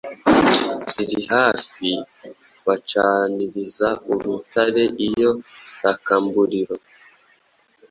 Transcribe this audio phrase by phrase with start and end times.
[0.91, 1.89] ziri hafi,
[2.65, 5.31] bagacaniriza urutare iyo
[5.75, 6.75] sakamburiro